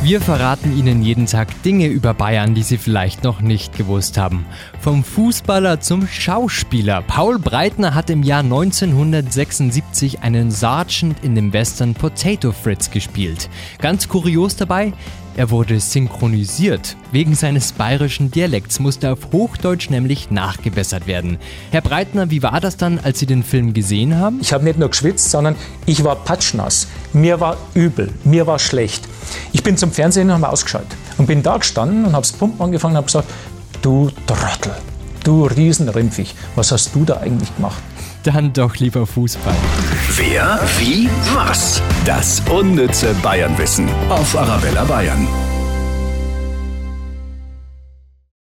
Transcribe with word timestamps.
Wir 0.00 0.20
verraten 0.20 0.78
Ihnen 0.78 1.02
jeden 1.02 1.26
Tag 1.26 1.60
Dinge 1.64 1.88
über 1.88 2.14
Bayern, 2.14 2.54
die 2.54 2.62
Sie 2.62 2.78
vielleicht 2.78 3.24
noch 3.24 3.40
nicht 3.40 3.76
gewusst 3.76 4.16
haben. 4.16 4.46
Vom 4.80 5.02
Fußballer 5.02 5.80
zum 5.80 6.06
Schauspieler. 6.06 7.02
Paul 7.02 7.40
Breitner 7.40 7.96
hat 7.96 8.08
im 8.08 8.22
Jahr 8.22 8.44
1976 8.44 10.20
einen 10.20 10.52
Sergeant 10.52 11.16
in 11.24 11.34
dem 11.34 11.52
Western 11.52 11.94
Potato 11.94 12.52
Fritz 12.52 12.92
gespielt. 12.92 13.50
Ganz 13.80 14.06
kurios 14.06 14.54
dabei, 14.54 14.92
er 15.36 15.50
wurde 15.50 15.80
synchronisiert. 15.80 16.96
Wegen 17.10 17.34
seines 17.34 17.72
bayerischen 17.72 18.30
Dialekts 18.30 18.78
musste 18.78 19.12
auf 19.12 19.32
Hochdeutsch 19.32 19.90
nämlich 19.90 20.30
nachgebessert 20.30 21.08
werden. 21.08 21.38
Herr 21.72 21.80
Breitner, 21.80 22.30
wie 22.30 22.44
war 22.44 22.60
das 22.60 22.76
dann, 22.76 23.00
als 23.00 23.18
Sie 23.18 23.26
den 23.26 23.42
Film 23.42 23.74
gesehen 23.74 24.16
haben? 24.16 24.38
Ich 24.40 24.52
habe 24.52 24.62
nicht 24.62 24.78
nur 24.78 24.90
geschwitzt, 24.90 25.32
sondern 25.32 25.56
ich 25.86 26.04
war 26.04 26.14
patschnass. 26.14 26.86
Mir 27.12 27.40
war 27.40 27.56
übel, 27.74 28.12
mir 28.24 28.46
war 28.46 28.60
schlecht. 28.60 29.07
Ich 29.52 29.62
bin 29.62 29.76
zum 29.76 29.92
Fernsehen 29.92 30.30
und 30.30 30.36
habe 30.42 30.52
ausgeschaltet 30.52 30.96
und 31.16 31.26
bin 31.26 31.42
da 31.42 31.56
gestanden 31.56 32.04
und 32.04 32.12
habe 32.12 32.22
das 32.22 32.32
Pumpen 32.32 32.60
angefangen 32.60 32.92
und 32.92 32.98
habe 32.98 33.06
gesagt, 33.06 33.28
du 33.82 34.10
Trottel, 34.26 34.72
du 35.24 35.46
Riesenrimpfig, 35.46 36.34
was 36.54 36.72
hast 36.72 36.94
du 36.94 37.04
da 37.04 37.18
eigentlich 37.18 37.54
gemacht? 37.56 37.82
Dann 38.24 38.52
doch 38.52 38.76
lieber 38.76 39.06
Fußball. 39.06 39.54
Wer, 40.16 40.60
wie, 40.78 41.08
was? 41.34 41.80
Das 42.04 42.42
unnütze 42.50 43.14
Bayernwissen 43.22 43.88
auf 44.10 44.36
Arabella 44.36 44.84
Bayern. 44.84 45.26